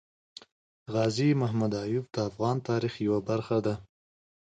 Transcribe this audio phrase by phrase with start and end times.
[0.93, 3.75] غازي محمد ايوب د افغان تاريخ يوه برخه ده